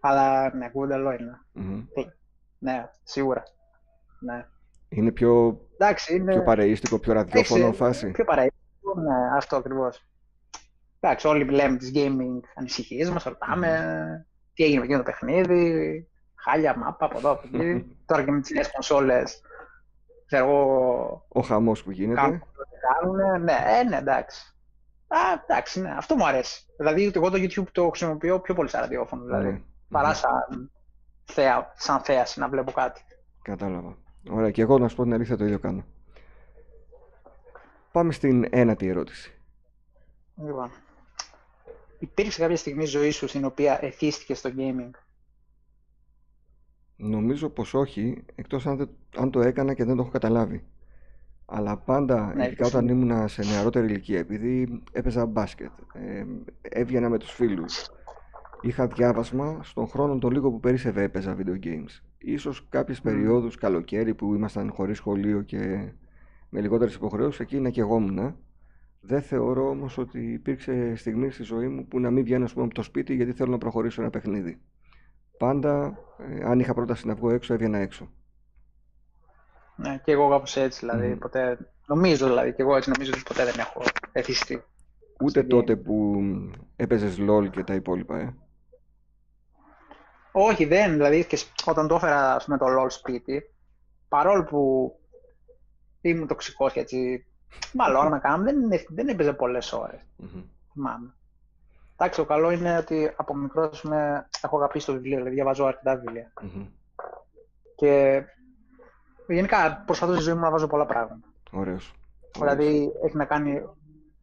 [0.00, 1.40] Αλλά ναι, κουβεντολόι είναι.
[1.52, 1.84] Μμμ.
[2.58, 3.42] Ναι, σίγουρα.
[4.20, 4.46] Ναι.
[4.92, 6.32] Είναι πιο, Εντάξει, είναι.
[6.32, 8.10] πιο παρεΐστικο, πιο ραδιόφωνο Εντάξει, φάση.
[8.10, 10.04] Πιο παραίσθητο, ναι, αυτό ακριβώς.
[11.00, 16.76] Εντάξει, όλοι λέμε τις gaming ανησυχίες μας, ρωτάμε τι έγινε με εκείνο το παιχνίδι, χάλια
[16.76, 17.96] μάπα από εδώ, από εκεί.
[18.06, 19.40] Τώρα και με τις νέες κονσόλες,
[20.26, 22.20] ξέρω εγώ, Ο χαμός που γίνεται.
[22.20, 22.42] κάνουν
[23.00, 23.42] κάνουν.
[23.42, 24.54] Ναι, ε, ναι, εντάξει.
[25.08, 25.16] Α,
[25.48, 26.64] εντάξει, ναι, αυτό μου αρέσει.
[26.76, 29.60] Δηλαδή, εγώ το YouTube το χρησιμοποιώ πιο πολύ σαν ραδιόφωνο, δηλαδή, Ναι.
[29.90, 30.14] παρά Μμμ.
[30.14, 30.70] σαν,
[31.24, 33.00] θέα, σαν θέαση να βλέπω κάτι.
[33.42, 33.96] Κατάλαβα.
[34.28, 35.84] Ωραία, και εγώ να σου πω την αλήθεια το ίδιο κάνω.
[37.92, 39.34] Πάμε στην ένατη ερώτηση.
[40.44, 40.70] Λοιπόν,
[41.98, 44.90] υπήρξε κάποια στιγμή ζωή σου στην οποία εθίστηκες στο gaming;
[46.96, 50.64] Νομίζω πως όχι, εκτός αν, δεν- αν το έκανα και δεν το έχω καταλάβει.
[51.46, 52.92] Αλλά πάντα, Ναι, ειδικά πώς όταν είναι.
[52.92, 56.24] ήμουνα σε νεαρότερη ηλικία, επειδή έπαιζα μπάσκετ, ε,
[56.62, 57.88] έβγαινα με τους φίλους,
[58.60, 62.00] είχα διάβασμα, στον χρόνο το λίγο που περίσευε έπαιζα video games.
[62.18, 63.04] Ίσως κάποιες Μμ.
[63.04, 65.92] περιόδους, καλοκαίρι που ήμασταν χωρίς σχολείο και
[66.48, 68.36] με λιγότερες υποχρεώσεις, εκεί να καιγόμουν.
[69.00, 72.64] Δεν θεωρώ όμως ότι υπήρξε στιγμή στη ζωή μου που να μην βγαίνω ας πούμε,
[72.64, 74.60] από το σπίτι γιατί θέλω να προχωρήσω ένα παιχνίδι.
[75.38, 78.10] Πάντα, ε, αν είχα πρόταση να βγω έξω, έβγαινα έξω.
[79.76, 81.18] Ναι, και εγώ κάπως έτσι, δηλαδή, Μμμ.
[81.18, 84.62] ποτέ, νομίζω δηλαδή, και εγώ έτσι νομίζω ότι ποτέ δεν έχω εθιστεί.
[85.22, 85.82] Ούτε στο τότε gaming.
[85.84, 86.22] που
[86.76, 88.34] έπαιζες LOL και τα υπόλοιπα, ε.
[90.32, 93.50] Όχι, δεν, δηλαδή, και σ- όταν το έφερα, ας πούμε, το LOL σπίτι,
[94.08, 94.92] παρόλο που
[96.00, 97.26] ήμουν τοξικός και έτσι,
[97.72, 98.56] μάλλον να κάνω, δεν,
[98.88, 100.42] δεν έπαιζε πολλές ώρες, Μμμ.
[100.72, 101.14] θυμάμαι.
[101.96, 105.96] Εντάξει, το καλό είναι ότι από μικρός με, έχω αγαπήσει το βιβλίο, δηλαδή διαβάζω αρκετά
[105.96, 106.32] βιβλία.
[106.42, 106.66] Μμμ.
[107.76, 108.22] Και
[109.28, 111.26] γενικά προσπαθώ στη ζωή μου να βάζω πολλά πράγματα.
[111.50, 111.94] Ωραίος.
[112.38, 113.62] Δηλαδή έχει να κάνει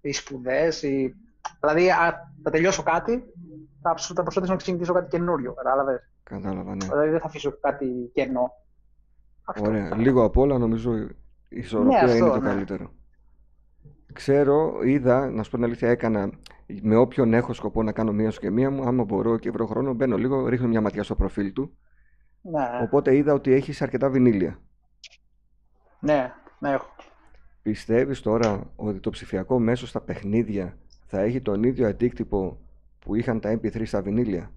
[0.02, 0.82] οι σπουδές.
[0.84, 1.16] Οι...
[1.60, 3.24] Δηλαδή, α, θα τελειώσω κάτι,
[3.96, 5.54] θα, θα προσπαθήσω να ξεκινήσω κάτι καινούριο.
[5.54, 6.86] Κατάλαβες; Κατάλαβα, ναι.
[6.86, 8.52] Δηλαδή δεν θα αφήσω κάτι κενό.
[9.44, 9.70] Αυτό.
[9.70, 9.96] Ωραία.
[9.96, 11.08] Λίγο απ' όλα νομίζω η
[11.50, 12.50] ισορροπία Ναι, αυτό, είναι το ναι.
[12.50, 12.92] καλύτερο.
[14.14, 16.30] Ξέρω, είδα, να σου πω την αλήθεια, έκανα
[16.82, 18.84] με όποιον έχω σκοπό να κάνω μία σου και μία μου.
[18.84, 21.78] Άμα μπορώ και βρω χρόνο, μπαίνω λίγο, ρίχνω μια ματιά στο προφίλ του.
[22.42, 24.60] Ναι, Οπότε είδα ότι έχεις αρκετά βινίλια.
[26.00, 26.90] ναι, ναι, έχω.
[27.62, 32.60] Πιστεύεις τώρα ότι το ψηφιακό μέσο στα παιχνίδια θα έχει τον ίδιο αντίκτυπο
[33.00, 34.52] που είχαν τα MP3 στα βινίλια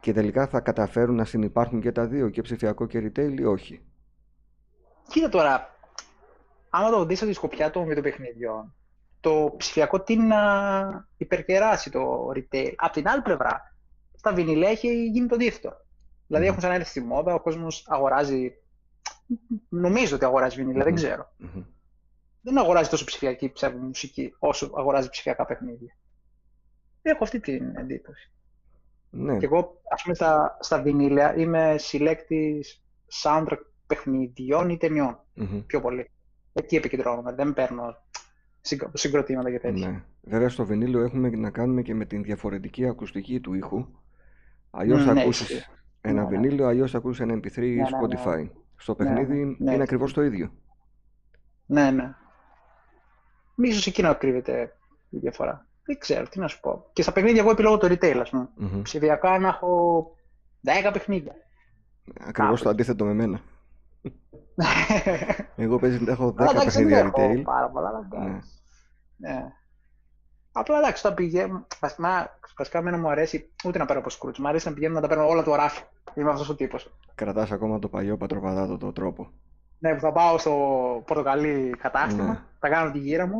[0.00, 3.82] και τελικά θα καταφέρουν να συνεπάρχουν και τα δύο, και ψηφιακό και retail ή όχι;
[5.08, 5.74] Κοίτα τώρα,
[6.70, 8.74] άμα το δεις από τη σκοπιά των βιντεοπαιχνιδιών,
[9.20, 10.38] το ψηφιακό τι να
[11.16, 12.72] υπερκεράσει το retail.
[12.76, 13.74] Απ' την άλλη πλευρά,
[14.16, 15.72] στα βινιλιά έχει γίνει το αντίθετο.
[16.26, 16.52] Δηλαδή Μμμ.
[16.52, 18.52] έχουν ξανάρθει στη μόδα, ο κόσμος αγοράζει,
[19.68, 20.98] νομίζω ότι αγοράζει βινίλια, δεν Μμμ.
[20.98, 21.32] ξέρω.
[21.36, 21.64] Μμμ.
[22.42, 25.96] Δεν αγοράζει τόσο ψηφιακή ψεύδο μουσική όσο αγοράζει ψηφιακά παιχνίδια.
[27.02, 28.30] Έχω αυτή την εντύπωση.
[29.10, 32.82] Ναι, Και εγώ, ας πούμε, στα, στα βινίλια είμαι συλλέκτης
[33.22, 35.18] soundtrack παιχνιδιών ή ταινιών.
[35.34, 35.60] Μμμ.
[35.66, 36.10] Πιο πολύ.
[36.52, 37.32] Εκεί επικεντρώνομαι.
[37.32, 37.96] Δεν παίρνω
[38.60, 39.88] συγκρο- συγκροτήματα και τέτοια.
[39.90, 40.02] ναι.
[40.22, 43.86] Βέβαια στο βινίλιο έχουμε να κάνουμε και με την διαφορετική ακουστική του ήχου.
[44.70, 45.68] Αλλιώς Μμ, θα ναι, ακούσεις ισχύει.
[46.00, 46.36] ένα Ναι, ναι.
[46.36, 47.90] βινίλιο, αλλιώς θα ακούσεις ένα MP3 ή Ναι, ναι, ναι.
[48.24, 48.50] Spotify.
[48.76, 49.82] Στο Ναι, παιχνίδι ναι, ναι, είναι ισχύει.
[49.82, 50.52] ακριβώς το ίδιο.
[51.66, 52.14] Ναι, ναι.
[53.56, 54.76] Ίσως εκεί να κρύβεται
[55.10, 55.66] η διαφορά.
[55.90, 56.86] Δεν ξέρω, τι να σου πω.
[56.92, 58.48] Και στα παιχνίδια εγώ επιλέγω το retail, ας πούμε.
[58.54, 58.82] Μμμ.
[58.82, 60.02] Ψηφιακά να έχω
[60.86, 61.32] 10 παιχνίδια.
[62.20, 63.40] Ακριβώς Κάπου το αντίθετο με μένα.
[65.56, 67.42] Εγώ παίζει έχω 10 Αλλά εντάξει, δεν παιχνίδια έχω retail.
[67.44, 68.28] πάρα πολλά, αλλά Ναι.
[68.30, 68.50] εντάξει.
[69.16, 69.52] Ναι.
[70.52, 71.66] Απλά εντάξει, όταν πηγαίνω.
[71.80, 74.38] Βασικά, βασικά εμένα μου αρέσει ούτε να παίρνω από σκρούτς.
[74.38, 75.82] Μου αρέσει να πηγαίνω να τα παίρνω όλα του ράφι.
[76.14, 76.94] Είμαι αυτός ο τύπος.
[77.14, 79.30] Κρατάς ακόμα το παλιό πατροπαδάτο το τρόπο.
[79.78, 80.52] Ναι, που θα πάω στο
[81.06, 82.38] πορτοκαλί κατάστημα, Ναι.
[82.58, 83.38] θα κάνω τη γύρα μου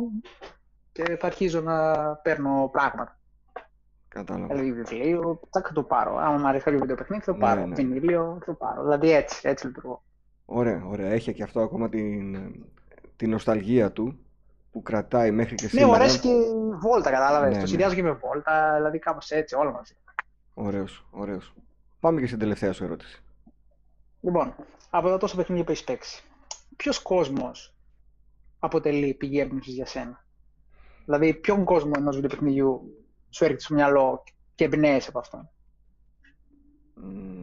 [0.91, 3.15] και θα αρχίζω να παίρνω πράγματα.
[4.07, 4.47] Κατάλαβα.
[4.47, 6.17] Δηλαδή βιβλίο, θα το πάρω.
[6.17, 7.65] Αν μου αρέσει κάποιο βιντεοπαιχνίδι, θα το Ναι, πάρω.
[7.65, 7.75] ναι.
[7.75, 8.81] Βινίλιο, θα το πάρω.
[8.83, 10.01] Δηλαδή έτσι, έτσι λειτουργώ.
[10.45, 11.09] Ωραία, ωραία.
[11.11, 12.37] Έχει και αυτό ακόμα την,
[13.15, 14.19] την νοσταλγία του
[14.71, 15.87] που κρατάει μέχρι και Ναι, σήμερα.
[15.87, 16.43] μου αρέσει και η
[16.79, 17.47] βόλτα, κατάλαβες.
[17.49, 17.67] Ναι, το ναι.
[17.67, 19.95] συνδυάζω και με βόλτα, δηλαδή κάπως έτσι, όλα μαζί.
[20.53, 21.53] Ωραίος, ωραίος.
[21.99, 23.23] Πάμε και στην τελευταία σου ερώτηση.
[24.21, 24.55] Λοιπόν,
[24.89, 26.23] από τα τόσα παιχνίδια που έχεις παίξει,
[26.75, 27.73] ποιος κόσμος
[28.59, 30.20] αποτελεί πηγή έμπνευσης για σένα;
[31.05, 32.95] Δηλαδή, ποιον κόσμο ενός βιντεοπαιχνιδιού
[33.29, 34.23] σου έρχεται στο μυαλό
[34.55, 35.49] και εμπνέεσαι από αυτόν;
[36.95, 37.41] Μμμ.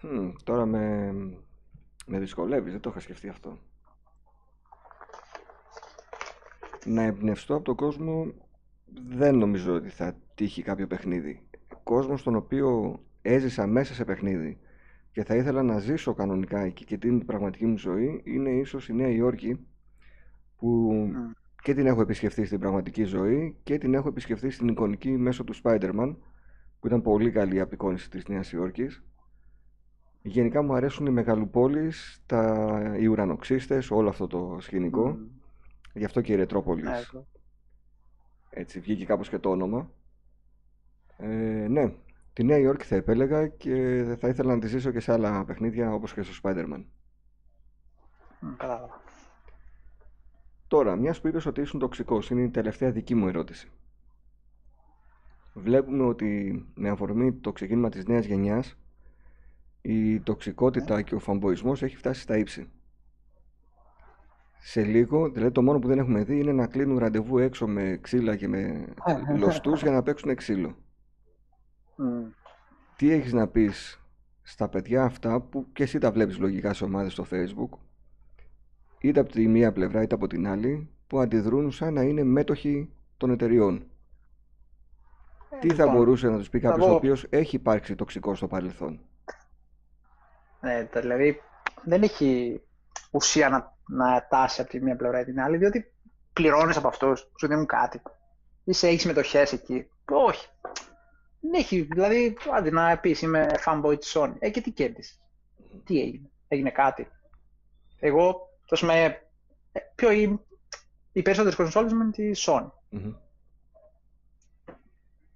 [0.00, 1.12] Μμμ, τώρα με,
[2.06, 3.58] με δυσκολεύεις, δεν το είχα σκεφτεί αυτό.
[6.84, 8.32] Να εμπνευστώ από τον κόσμο
[9.08, 11.48] δεν νομίζω ότι θα τύχει κάποιο παιχνίδι.
[11.82, 14.58] Κόσμος στον οποίο έζησα μέσα σε παιχνίδι
[15.12, 18.92] και θα ήθελα να ζήσω κανονικά εκεί και την πραγματική μου ζωή είναι ίσως η
[18.92, 19.66] Νέα Υόρκη
[20.64, 21.30] που Μμ.
[21.62, 25.54] και την έχω επισκεφτεί στην πραγματική ζωή και την έχω επισκεφτεί στην εικονική μέσω του
[25.62, 26.16] Spider-Man
[26.80, 29.04] που ήταν πολύ καλή η απεικόνηση της Νέας Υόρκης.
[30.22, 32.94] Γενικά μου αρέσουν οι μεγαλοπόλεις, τα...
[32.98, 35.08] οι ουρανοξύστες, όλο αυτό το σκηνικό.
[35.08, 35.26] Μμ.
[35.92, 37.26] Γι' αυτό και η Ρετρόπολης, Ναι, αυτό.
[38.50, 39.90] έτσι βγήκε κάπως και το όνομα.
[41.16, 41.26] Ε,
[41.68, 41.94] ναι,
[42.32, 45.92] τη Νέα Υόρκη θα επέλεγα και θα ήθελα να τη ζήσω και σε άλλα παιχνίδια
[45.92, 46.84] όπως και στο Spider-Man.
[48.40, 49.02] Μ, Κατάλαβα.
[50.74, 53.70] Τώρα, μιας που είπες ότι ήσουν τοξικός, είναι η τελευταία δική μου ερώτηση.
[55.54, 58.78] Βλέπουμε ότι με αφορμή το ξεκίνημα της νέας γενιάς
[59.82, 62.68] η τοξικότητα και ο φαμποϊσμός έχει φτάσει στα ύψη.
[64.58, 67.98] Σε λίγο, δηλαδή το μόνο που δεν έχουμε δει είναι να κλείνουν ραντεβού έξω με
[68.00, 68.88] ξύλα και με
[69.38, 70.76] λωστούς για να παίξουν ξύλο.
[71.96, 72.04] Μ.
[72.96, 74.02] Τι έχεις να πεις
[74.42, 77.78] στα παιδιά αυτά που και εσύ τα βλέπεις λογικά σε ομάδες στο facebook;
[79.08, 82.92] Είτε από τη μία πλευρά είτε από την άλλη που αντιδρούν σαν να είναι μέτοχοι
[83.16, 83.86] των εταιριών.
[85.50, 87.94] Ε, Τι θα λοιπόν, μπορούσε να τους πει θα κάποιος ο πω- οποίος έχει υπάρξει
[87.94, 89.00] τοξικό στο παρελθόν;
[90.60, 91.40] Ναι, τα- δηλαδή
[91.84, 92.60] δεν έχει
[93.10, 95.92] ουσία να, να τάσει από τη μία πλευρά ή την άλλη, διότι
[96.32, 98.02] πληρώνεις από αυτούς, σου δίνουν κάτι.
[98.64, 99.88] Είσαι, έχεις συμμετοχές εκεί.
[100.10, 100.48] Όχι.
[101.40, 104.32] Δεν έχει, δηλαδή, άντε να πεις είμαι fanboy της Sony.
[104.38, 105.20] Ε, και τι κέρδισες.
[105.84, 106.30] Τι έγινε.
[106.48, 107.08] Έγινε κάτι.
[107.98, 108.34] Εγώ, α
[108.80, 109.20] πούμε,
[109.72, 110.40] ε, πιο οι,
[111.12, 112.70] οι περισσότερες κονσόλες με τη Sony.
[112.88, 113.14] Μμμ.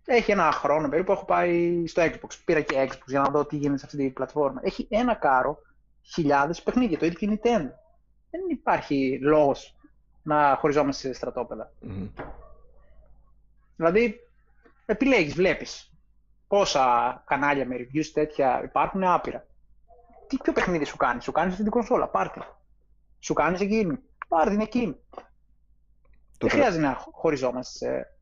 [0.04, 2.28] Έχει ένα χρόνο περίπου έχω πάει στο Xbox.
[2.44, 4.60] Πήρα και Xbox για να δω τι γίνεται σε αυτή την πλατφόρμα.
[4.64, 5.58] Έχει ένα κάρο
[6.02, 6.98] χιλιάδες παιχνίδια.
[6.98, 7.70] Το ίδιο και η Nintendo.
[8.30, 9.76] Δεν υπάρχει λόγος
[10.22, 11.72] να χωριζόμαστε σε στρατόπεδα.
[11.80, 12.08] Μμμ.
[13.76, 14.20] Δηλαδή,
[14.86, 15.92] επιλέγεις, βλέπεις.
[16.46, 19.46] πόσα κανάλια με reviews τέτοια υπάρχουν, άπειρα.
[20.26, 22.40] Τι πιο παιχνίδι σου κάνει, σου κάνεις αυτή την κονσόλα, πάρτε.
[23.18, 24.96] Σου κάνεις εκείνη, πάρτε την εκείνη.
[26.38, 28.12] Δεν χρειάζεται να χωριζόμαστε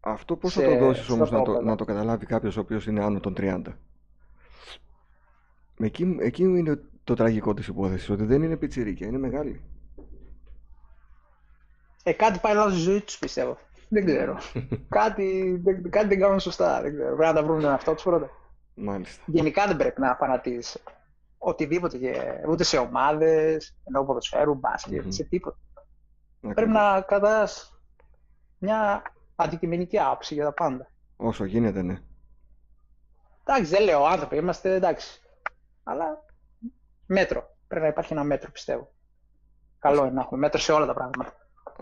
[0.00, 3.04] Αυτό πώς θα το δώσεις όμως να το, να το καταλάβει κάποιος ο οποίος είναι
[3.04, 3.62] άνω των 30.
[5.80, 9.60] Εκεί, εκεί είναι το τραγικό της υπόθεσης, ότι δεν είναι πιτσιρίκια, είναι μεγάλη.
[12.02, 13.58] Ε, κάτι πάει λάθος στη ζωή τους, πιστεύω.
[13.88, 14.38] Δεν ξέρω.
[14.88, 16.82] κάτι, δεν, κάτι δεν κάνουν σωστά.
[16.82, 17.16] Δεν ξέρω.
[17.16, 18.30] Πρέπει να τα βρουν αυτό τους πρώτα.
[18.74, 19.22] Μάλιστα.
[19.26, 20.78] Γενικά δεν πρέπει να φανατίζει
[21.38, 21.98] οτιδήποτε,
[22.48, 25.12] ούτε σε ομάδες, ενώ ποδοσφαίρου, μπάσκετ, mm-hmm.
[25.12, 25.56] σε τίποτα.
[26.36, 26.54] Ακριβώς.
[26.54, 27.80] Πρέπει να κατάς
[28.58, 29.02] μια
[29.36, 30.90] αντικειμενική άποψη για τα πάντα.
[31.16, 31.98] Όσο γίνεται, ναι.
[33.44, 35.20] Εντάξει, δεν λέω άνθρωποι, είμαστε εντάξει.
[35.84, 36.24] Αλλά
[37.06, 37.56] μέτρο.
[37.68, 38.92] Πρέπει να υπάρχει ένα μέτρο, πιστεύω.
[39.78, 41.32] Καλό είναι να έχουμε μέτρο σε όλα τα πράγματα.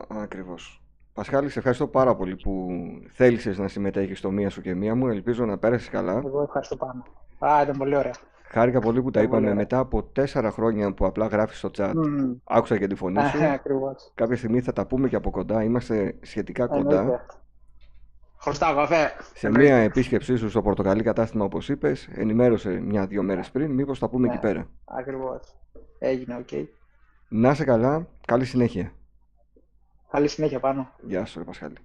[0.09, 0.81] Ακριβώς.
[1.13, 2.69] Πασχάλη, σε ευχαριστώ πάρα πολύ που
[3.13, 5.09] θέλησες να συμμετέχεις στο μία σου και μία μου.
[5.09, 6.23] Ελπίζω να πέρασες καλά.
[6.25, 7.05] Εγώ ευχαριστώ πάνω.
[7.39, 8.15] Α, ήταν πολύ ωραία.
[8.49, 11.91] Χάρηκα πολύ που τα είπαμε μετά από τέσσερα χρόνια που απλά γράφεις στο chat.
[11.91, 12.37] Mm.
[12.45, 13.45] Άκουσα και τη φωνή σου.
[13.45, 14.13] Ακριβώς.
[14.15, 15.63] Κάποια στιγμή θα τα πούμε και από κοντά.
[15.63, 17.27] Είμαστε σχετικά κοντά.
[18.41, 19.13] Χρωστάω καφέ.
[19.35, 23.71] Σε μία επίσκεψή σου στο πορτοκαλί κατάστημα, όπως είπες, ενημέρωσε μια-δύο μέρες πριν.
[23.71, 24.69] Μήπως τα πούμε εκεί πέρα.
[24.85, 25.55] Ακριβώς.
[25.99, 26.69] Έγινε, οκ.
[27.29, 28.07] Να σε καλά.
[28.27, 28.93] Καλή συνέχεια.
[30.11, 30.91] Καλή συνέχεια πάνω.
[31.01, 31.77] Γεια σου, Πασχάλη.